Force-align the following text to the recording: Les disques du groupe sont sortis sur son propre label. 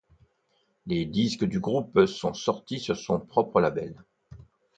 Les 0.87 1.05
disques 1.05 1.45
du 1.45 1.59
groupe 1.59 2.07
sont 2.07 2.33
sortis 2.33 2.79
sur 2.79 2.97
son 2.97 3.19
propre 3.19 3.61
label. 3.61 3.93